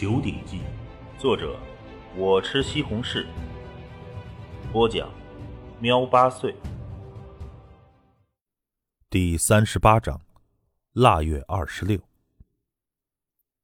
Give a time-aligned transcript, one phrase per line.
[0.00, 0.60] 九鼎记》，
[1.20, 1.58] 作者
[2.16, 3.26] 我吃西红柿，
[4.72, 5.12] 播讲
[5.80, 6.54] 喵八岁。
[9.10, 10.20] 第三十八章，
[10.92, 11.98] 腊月二十六。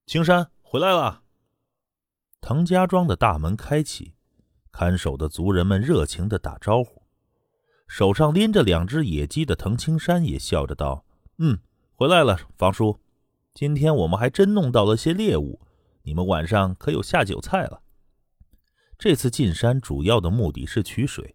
[0.07, 1.23] 青山回来了。
[2.41, 4.15] 滕家庄的大门开启，
[4.73, 7.01] 看守的族人们热情的打招呼。
[7.87, 11.05] 手上拎着两只野鸡的滕青山也笑着道
[11.39, 11.61] ：“嗯，
[11.95, 12.99] 回来了，房叔。
[13.55, 15.61] 今天我们还真弄到了些猎物。”
[16.05, 17.83] 你们晚上可有下酒菜了？
[18.97, 21.35] 这次进山主要的目的是取水，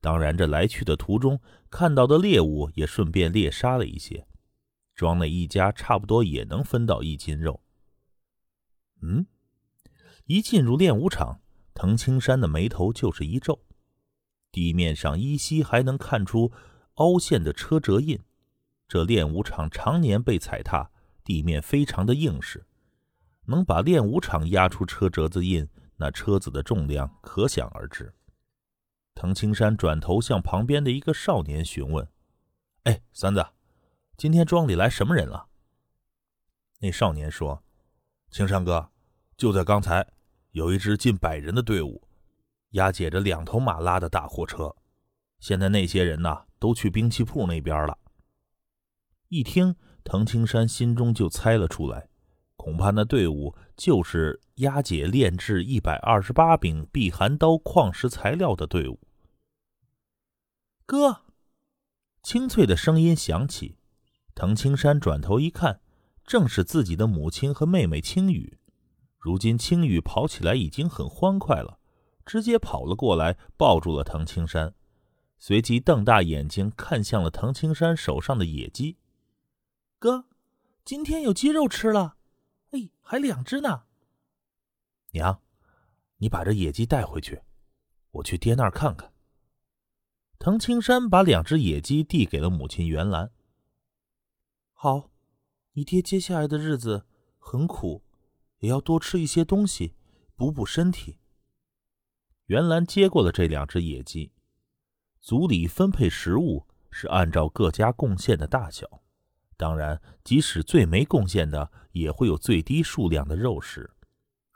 [0.00, 4.26] 当然这来去的途中看到的猎物也顺便猎杀了一些。
[4.94, 7.62] 庄内一家差不多也能分到一斤肉。
[9.00, 9.26] 嗯，
[10.24, 11.40] 一进入练武场，
[11.72, 13.62] 滕青山的眉头就是一皱。
[14.50, 16.50] 地面上依稀还能看出
[16.94, 18.18] 凹陷的车辙印，
[18.88, 20.90] 这练武场常年被踩踏，
[21.22, 22.64] 地面非常的硬实。
[23.48, 25.66] 能把练武场压出车辙子印，
[25.96, 28.14] 那车子的重量可想而知。
[29.14, 32.06] 滕青山转头向旁边的一个少年询问
[32.84, 33.44] ：“哎，三子，
[34.18, 35.48] 今天庄里来什么人了？”
[36.80, 37.64] 那少年说
[38.30, 38.90] ：“青山哥，
[39.38, 40.06] 就在刚才，
[40.50, 42.06] 有一支近百人的队伍，
[42.72, 44.76] 押解着两头马拉的大货车。
[45.40, 47.98] 现在那些人呐，都去兵器铺那边了。”
[49.28, 49.74] 一听，
[50.04, 52.10] 滕青山心中就猜了出来。
[52.58, 58.98] 恐怕那队伍就是押解炼制一百二十八柄避寒刀矿石材料的队伍。
[60.84, 61.22] 哥，
[62.22, 63.78] 清脆的声音响起。
[64.34, 65.80] 滕青山转头一看，
[66.24, 68.58] 正是自己的母亲和妹妹青雨。
[69.18, 71.78] 如今青雨跑起来已经很欢快了，
[72.26, 74.74] 直接跑了过来，抱住了滕青山，
[75.38, 78.98] 随即瞪大眼睛看向了滕青山手上的野鸡。
[79.98, 80.26] 哥，
[80.84, 82.17] 今天有鸡肉吃了。
[82.70, 83.84] 哎，还两只呢。
[85.12, 85.42] 娘，
[86.18, 87.42] 你把这野鸡带回去，
[88.10, 89.12] 我去爹那儿看看。
[90.38, 93.32] 滕青山把两只野鸡递给了母亲袁兰。
[94.72, 95.10] 好，
[95.72, 97.06] 你爹接下来的日子
[97.38, 98.04] 很苦，
[98.58, 99.96] 也要多吃一些东西，
[100.36, 101.18] 补补身体。
[102.46, 104.32] 袁兰接过了这两只野鸡，
[105.20, 109.02] 族里分配食物是按照各家贡献的大小。
[109.56, 113.90] 当然，即使最没贡献的，也会有最低数量的肉食。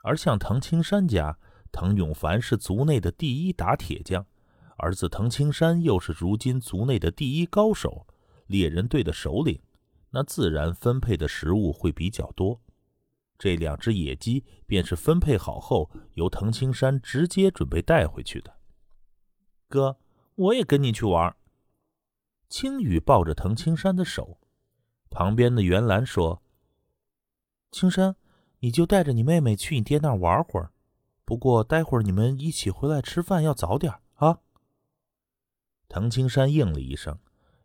[0.03, 1.37] 而像滕青山家，
[1.71, 4.25] 滕永凡是族内的第一打铁匠，
[4.77, 8.05] 儿子滕青山又是如今族内的第一高手，
[8.47, 9.61] 猎人队的首领，
[10.09, 12.61] 那自然分配的食物会比较多。
[13.39, 18.53] 这两只野鸡便是分配好后，由滕青山直接准备带回去的。
[19.67, 19.97] 哥，
[20.35, 21.35] 我也跟你去玩。
[22.47, 24.39] 青羽抱着滕青山的手。
[25.09, 26.41] 旁边的袁兰说
[27.73, 28.15] ：“青山，
[28.59, 30.71] 你就带着你妹妹去你爹那儿玩会儿。
[31.25, 34.39] 不过待会儿你们一起回来吃饭要早点啊。”
[35.89, 37.17] 滕青山应了一声，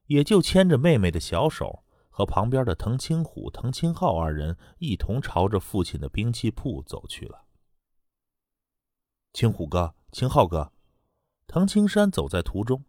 [0.06, 7.44] 也就牵着妹妹的小手，和旁边的滕青虎、滕青浩二人一同朝着父亲的兵器铺走去了。
[9.34, 10.72] 青虎哥、青浩哥，
[11.46, 12.82] 滕青山走在途中，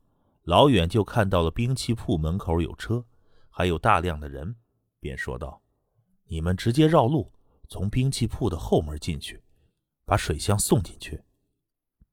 [0.44, 3.06] 老远就看到了兵器铺门口有车。
[3.50, 4.56] 还有大量的人，
[5.00, 5.62] 便说道
[6.30, 7.34] ：“你们直接绕路，
[7.68, 9.44] 从兵器铺的后门进去，
[10.06, 11.24] 把水箱送进去。”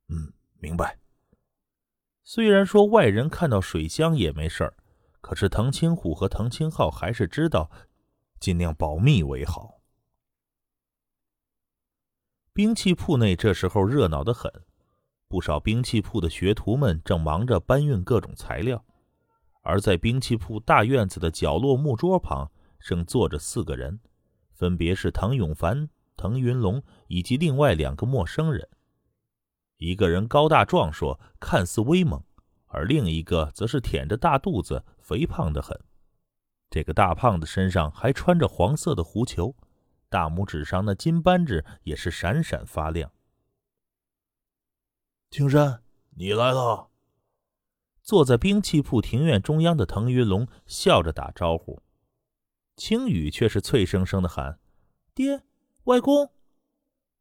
[0.08, 0.98] 嗯，明白。
[2.24, 4.76] 虽然说外人看到水箱也没事儿，
[5.20, 7.70] 可是滕青虎和滕青浩还是知道，
[8.40, 9.80] 尽量保密为好。
[12.52, 14.50] 兵器铺内这时候热闹得很，
[15.28, 18.82] 不少兵器铺的学徒们正忙着搬运各种材料。
[19.62, 22.50] 而在兵器铺大院子的角落木桌旁，
[22.80, 24.00] 正坐着四个人，
[24.52, 28.68] 分别是滕永凡、滕云龙以及另外两个陌生人。
[29.78, 32.20] 一个人高大壮硕，看似威猛；
[32.66, 35.78] 而另一个则是腆着大肚子，肥胖的很。
[36.70, 39.54] 这个大胖子身上还穿着黄色的狐裘，
[40.08, 43.12] 大拇指上那金扳指也是闪闪发亮。
[45.30, 46.88] 青山，你来了。
[48.02, 51.82] 坐在兵器铺庭院中央的滕云龙笑着打招呼，
[52.76, 54.58] 青羽却是脆生生的喊
[55.14, 55.42] ：“爹，
[55.84, 56.30] 外公！”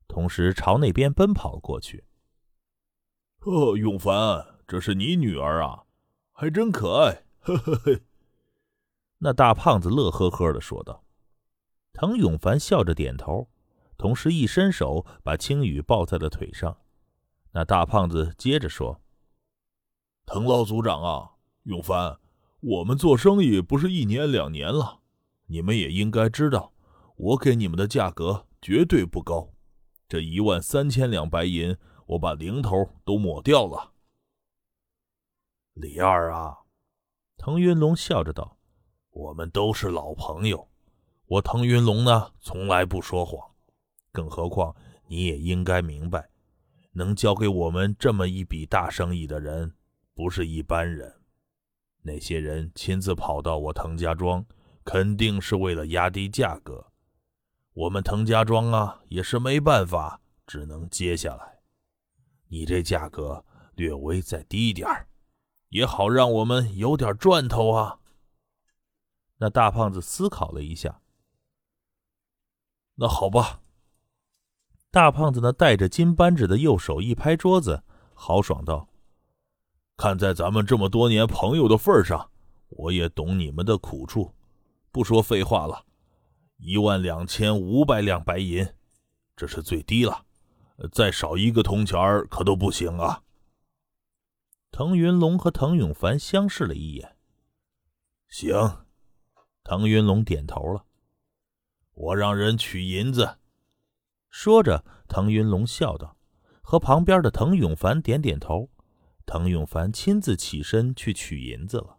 [0.07, 2.03] 同时朝那边奔跑过去。
[3.39, 5.83] 哦，永凡，这是你女儿啊，
[6.31, 7.23] 还真可爱！
[7.39, 8.01] 呵呵呵。
[9.19, 11.03] 那大胖子乐呵呵的说道。
[11.93, 13.49] 滕永凡笑着点头，
[13.97, 16.77] 同时一伸手把青羽抱在了腿上。
[17.51, 18.99] 那大胖子接着说。
[20.25, 21.31] 滕老族长啊，
[21.63, 22.19] 永凡，
[22.59, 24.99] 我们做生意不是一年两年了，
[25.47, 26.73] 你们也应该知道，
[27.15, 29.49] 我给你们的价格绝对不高，
[30.07, 31.75] 这一万三千两白银，
[32.07, 33.91] 我把零头都抹掉了。
[35.73, 36.57] 李二啊，
[37.37, 38.57] 腾云龙笑着道
[39.11, 40.67] ：“我们都是老朋友，
[41.25, 43.51] 我腾云龙呢，从来不说谎。
[44.11, 44.75] 更何况
[45.07, 46.29] 你也应该明白，
[46.91, 49.73] 能交给我们这么一笔大生意的人，
[50.13, 51.13] 不是一般人。
[52.01, 54.45] 那些人亲自跑到我滕家庄，
[54.85, 56.85] 肯定是为了压低价格。
[57.73, 61.59] 我们滕家庄啊，也是没办法，只能接下来。
[62.47, 63.43] 你这价格
[63.73, 65.09] 略微再低点儿。”
[65.69, 67.99] 也好让我们有点赚头啊！
[69.39, 71.01] 那大胖子思考了一下，
[72.93, 73.61] 那好吧。
[74.89, 77.83] 大胖子那带着金扳指的右手一拍桌子，
[78.13, 78.87] 豪爽道
[79.97, 82.31] ：“看在咱们这么多年朋友的份上，
[82.69, 84.33] 我也懂你们的苦处。
[84.95, 85.85] 不说废话了，
[86.55, 88.65] 一万两千五百两白银，
[89.35, 90.25] 这是最低了，
[90.89, 93.21] 再少一个铜钱儿可都不行啊！”
[94.71, 97.17] 腾云龙和滕永凡相视了一眼。
[98.29, 98.85] 行，
[99.65, 100.85] 腾云龙点头了。
[101.91, 103.39] 我让人取银子。
[104.29, 106.15] 说着，腾云龙笑道，
[106.61, 108.69] 和旁边的滕永凡点点头。
[109.25, 111.97] 滕永凡亲自起身去取银子了。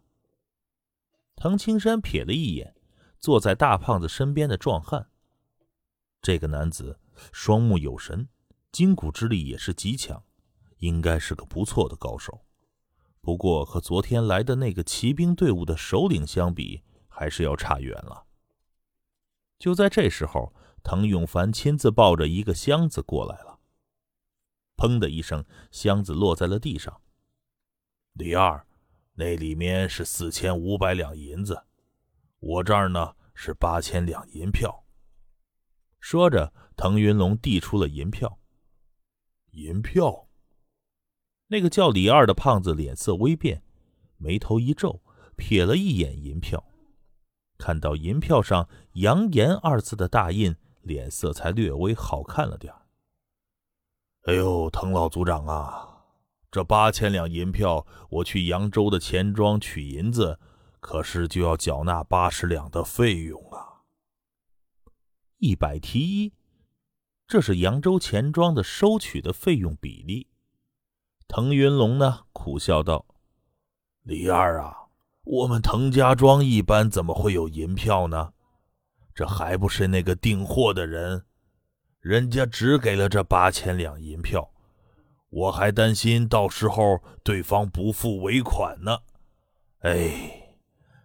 [1.35, 2.73] 滕青山瞥了一眼
[3.19, 5.09] 坐在大胖子身边的壮汉，
[6.21, 6.99] 这个男子
[7.31, 8.29] 双目有神，
[8.71, 10.23] 筋骨之力也是极强，
[10.77, 12.45] 应该是个不错的高手。
[13.21, 18.25] 不过和昨天来的那个骑兵队伍的首领相比，还是要差远了。
[19.59, 20.53] 就在这时候，
[20.83, 23.59] 滕永凡亲自抱着一个箱子过来了。
[24.77, 27.01] 砰的一声，箱子落在了地上。
[28.13, 28.65] 李二，
[29.15, 31.65] 那里面是四千五百两银子，
[32.39, 34.85] 我这儿呢是八千两银票。
[35.99, 38.39] 说着，滕云龙递出了银票。
[39.51, 40.27] 银票。
[41.47, 43.63] 那个叫李二的胖子脸色微变，
[44.17, 45.01] 眉头一皱，
[45.37, 46.63] 瞥了一眼银票，
[47.57, 52.73] 看到银票上“扬言”二字的大印，脸色才略微好看了点
[54.23, 56.03] 哎呦，滕老组长啊，
[56.51, 60.39] 这八千两银票，我去扬州的钱庄取银子，
[60.87, 63.83] 可是就要缴纳八十两的费用啊！
[65.37, 66.33] 一百提一，
[67.27, 70.27] 这是扬州钱庄的收取的费用比例。
[71.27, 72.21] 滕云龙呢？
[72.31, 73.05] 苦笑道
[74.03, 74.87] ：“李二啊，
[75.25, 78.31] 我们滕家庄一般怎么会有银票呢？
[79.13, 81.25] 这还不是那个订货的人，
[81.99, 84.53] 人家只给了这八千两银票，
[85.31, 88.99] 我还担心到时候对方不付尾款呢。
[89.79, 90.36] 哎，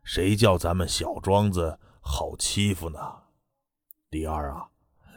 [0.03, 3.23] 谁叫咱们小庄子好欺负呢？
[4.11, 4.71] 李二啊，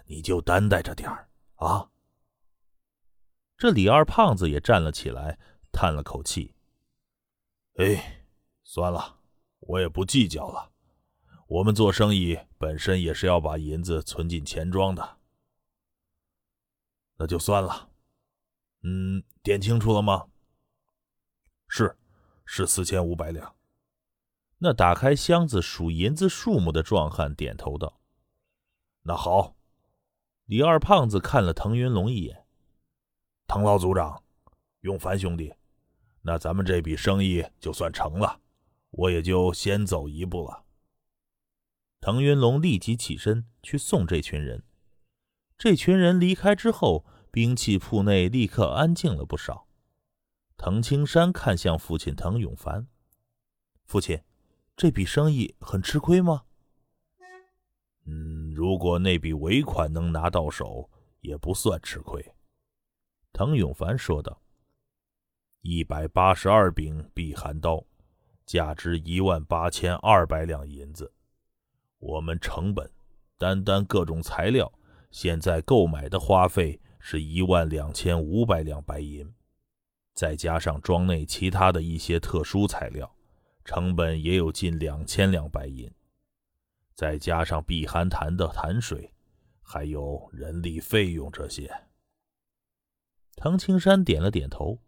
[0.05, 1.89] 你就担待着点儿啊。”
[3.57, 5.39] 这李二胖子也站了起来，
[5.71, 6.53] 叹了口气
[7.79, 8.27] ：“哎，
[8.63, 9.19] 算了，
[9.59, 10.71] 我也不计较了。
[11.47, 15.17] 我们做生意本身也是要把银子存进钱庄的，
[17.17, 17.89] 那就算了。
[18.81, 20.27] 嗯，点清楚了吗？
[21.67, 21.97] 是，
[22.45, 23.54] 是四千五百两。
[24.65, 28.01] 那打开箱子数银子数目的壮汉点头道
[29.05, 29.55] ：‘那好。’
[30.45, 32.47] 李二胖子看了滕云龙一眼。”
[33.45, 34.23] 滕老族长，
[34.79, 35.53] 永凡兄弟，
[36.23, 38.41] 那咱们这笔生意就算成了，
[38.89, 40.65] 我也就先走一步了。
[42.01, 44.63] 滕云龙立即起身去送这群人。
[45.59, 49.67] 这群人离开之后，兵器铺内立刻安静了不少。
[50.57, 52.87] 滕青山看向父亲滕永凡
[53.85, 54.23] ：“父亲，
[54.75, 56.43] 这笔生意很吃亏吗
[58.05, 60.89] ？”“嗯，如果那笔尾款能拿到手，
[61.21, 62.33] 也不算吃亏。”
[63.33, 64.41] 滕永凡说道
[65.61, 67.83] ：“一百八十二柄避寒刀，
[68.45, 71.11] 价值一万八千二百两银子。
[71.97, 72.91] 我们成本，
[73.37, 74.71] 单单各种材料，
[75.09, 79.33] 现在购买的花费是一万两千五百两白银，
[80.13, 83.14] 再加上庄内其他的一些特殊材料，
[83.65, 85.91] 成本也有近两千两白银。
[86.93, 89.11] 再加上避寒潭的潭水，
[89.61, 91.69] 还有人力费用这些。”
[93.35, 94.79] 唐青山点了点头，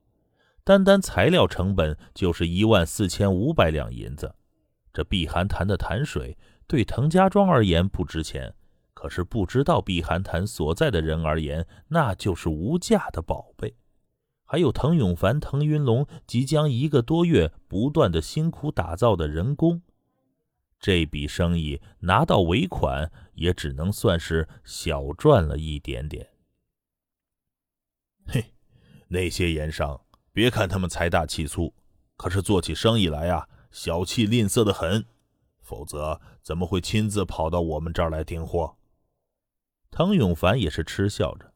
[0.63, 4.33] 单单材料成本就是一万四千五百两银子。
[4.93, 8.55] 这碧寒潭的潭水对滕家庄而言不值钱，
[8.93, 13.75] 可是不知道碧寒潭所在的人而言，那就是无价的宝贝。
[14.49, 19.81] 还有滕永凡、滕云龙即将一个多月不断的辛苦打造的人工，
[20.79, 26.29] 这笔生意拿到尾款也只能算是小赚了一点点。
[28.25, 28.53] 嘿，
[29.09, 29.99] 那些盐商，
[30.31, 31.73] 别看他们财大气粗，
[32.15, 35.05] 可是做起生意来呀，小气吝啬的很。
[35.59, 38.77] 否则怎么会亲自跑到我们这儿来订货？
[39.91, 41.53] 滕永凡也是嗤笑着。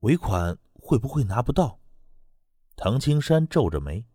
[0.00, 1.80] 尾款会不会拿不到？
[2.76, 4.06] 滕青山皱着眉。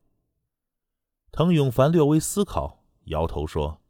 [1.30, 3.82] 滕永凡略微思考，摇头说：“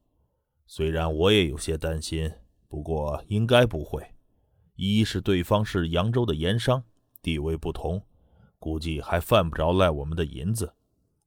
[0.65, 2.31] 虽然我也有些担心，
[2.67, 4.15] 不过应该不会。
[4.73, 6.83] 一是对方是扬州的盐商，
[7.21, 8.03] 地位不同，
[8.57, 10.65] 估计还犯不着赖我们的银子；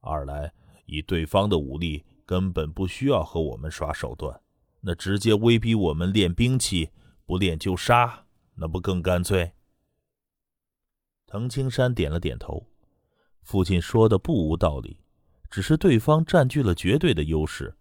[0.01, 0.51] 二来
[0.85, 4.41] 以对方的武力。”根本不需要和我们耍手段，
[4.81, 6.89] 那直接威逼我们练兵器，
[7.23, 9.53] 不练就杀，那不更干脆？
[11.27, 12.67] 滕青山点了点头，
[13.41, 15.01] 父亲说的不无道理，
[15.49, 17.75] 只是对方占据了绝对的优势，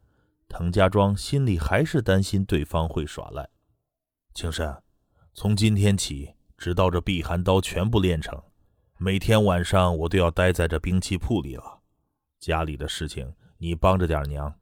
[0.48, 3.48] 滕家庄心里还是担心对方会耍赖。
[4.32, 4.82] 青山，
[5.34, 8.42] 从今天起，直到这避寒刀全部练成，
[8.96, 11.80] 每天晚上我都要待在这兵器铺里了，
[12.40, 13.34] 家里的事情。
[13.58, 14.58] 你帮着点娘，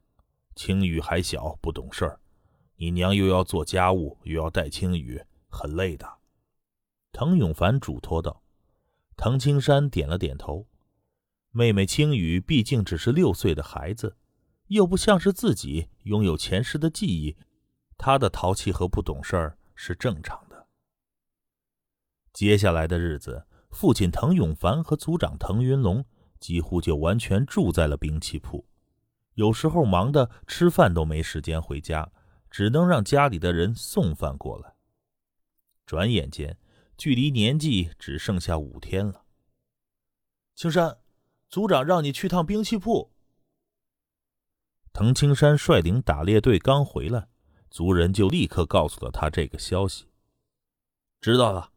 [0.55, 2.19] 青雨还小不懂事儿，
[2.75, 6.07] 你娘又要做家务，又要带青雨，很累的。
[7.11, 8.42] 滕永凡嘱托道。
[9.15, 10.67] 滕青山点了点头。
[11.51, 14.17] 妹妹青雨毕竟只是六岁的孩子，
[14.67, 17.37] 又不像是自己拥有前世的记忆，
[17.97, 20.67] 她的淘气和不懂事儿是正常的。
[22.33, 26.03] 接下来的日子，父亲滕永凡和族长滕云龙
[26.39, 28.65] 几乎就完全住在了兵器铺。
[29.35, 32.11] 有时候忙的吃饭都没时间回家，
[32.49, 34.73] 只能让家里的人送饭过来。
[35.85, 36.57] 转眼间，
[37.03, 39.25] 距离年纪只剩下五天了。
[40.55, 40.99] 青山，
[41.49, 43.11] 族长让你去趟兵器铺。
[44.93, 47.27] 滕青山率领打猎队刚回来，
[47.69, 50.07] 族人就立刻告诉了他这个消息。
[51.19, 51.73] 知道了。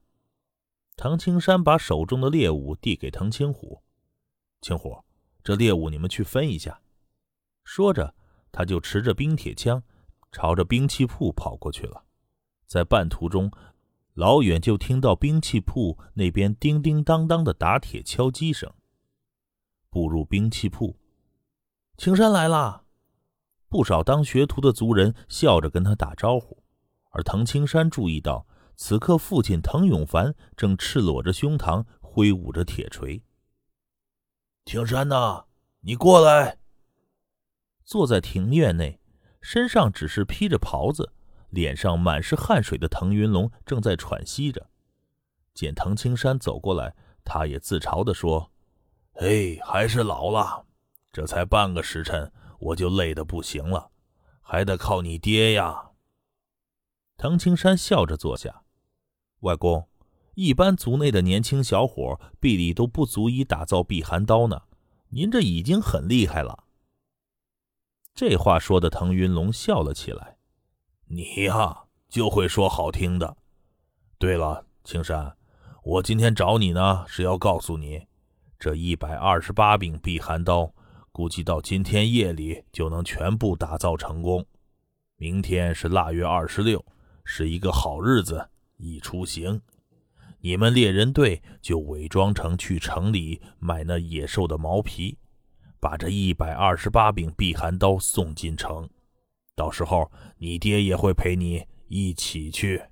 [0.94, 3.82] 藤青山把手中的猎物递给滕青虎
[4.62, 4.96] ：“青虎，
[5.42, 6.80] 这猎物你们去分一下。”
[7.66, 8.14] 说着，
[8.52, 9.82] 他就持着冰铁枪，
[10.30, 12.04] 朝着兵器铺跑过去了。
[12.68, 13.50] 在半途中，
[14.16, 18.72] 老远就听到兵器铺那边叮叮当当的打铁敲击声。
[19.90, 20.98] 步入兵器铺，
[21.98, 22.84] 青山来了。
[23.68, 26.62] 不少当学徒的族人笑着跟他打招呼，
[27.10, 33.22] 而滕青山注意到，此刻父亲滕永凡正赤裸着胸膛，挥舞着铁锤。
[34.64, 35.44] 青山呐，
[35.80, 36.58] 你过来。
[37.84, 38.98] 坐在庭院内，
[39.42, 41.12] 身上只是披着袍子，
[41.50, 44.68] 脸上满是汗水的滕云龙正在喘息着。
[45.54, 48.50] 见滕青山走过来，他也自嘲地说
[49.20, 50.66] ：“哎，还是老了，
[51.12, 53.90] 这才半个时辰，我就累得不行了，
[54.40, 55.92] 还得靠你爹呀。”
[57.16, 58.64] 滕青山笑着坐下
[59.40, 59.88] ：“外公，
[60.34, 64.64] 一般族内的年轻小伙臂力都不足以打造避寒刀呢，
[65.08, 66.64] 您这已经很厉害了。”
[68.14, 70.35] 这话说的，滕云龙笑了起来。
[71.08, 73.36] 你呀，就会说好听的。
[74.18, 75.36] 对了，青山，
[75.84, 78.06] 我今天找你呢，是要告诉你，
[78.58, 80.72] 这一百二十八柄避寒刀，
[81.12, 84.44] 估计到今天夜里就能全部打造成功。
[85.16, 86.84] 明天是腊月二十六，
[87.24, 89.62] 是一个好日子，一出行，
[90.40, 95.16] 你们猎人队就伪装成去城里买那野兽的毛皮。
[95.78, 98.88] 把这一百二十八柄避寒刀送进城，
[99.56, 102.82] 到时候你爹也会陪你一起去。